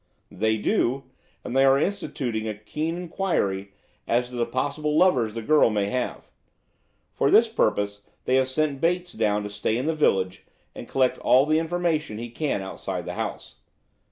"They 0.31 0.57
do, 0.57 1.03
and 1.43 1.55
they 1.55 1.63
are 1.63 1.77
instituting 1.77 2.47
a 2.47 2.55
keen 2.55 2.97
enquiry 2.97 3.71
as 4.07 4.29
to 4.29 4.35
the 4.35 4.47
possible 4.47 4.97
lovers 4.97 5.35
the 5.35 5.43
girl 5.43 5.69
may 5.69 5.91
have. 5.91 6.27
For 7.13 7.29
this 7.29 7.47
purpose 7.47 8.01
they 8.25 8.33
have 8.37 8.47
sent 8.47 8.81
Bates 8.81 9.13
down 9.13 9.43
to 9.43 9.49
stay 9.51 9.77
in 9.77 9.85
the 9.85 9.93
village 9.93 10.43
and 10.73 10.87
collect 10.87 11.19
all 11.19 11.45
the 11.45 11.59
information 11.59 12.17
he 12.17 12.31
can 12.31 12.63
outside 12.63 13.05
the 13.05 13.13
house. 13.13 13.57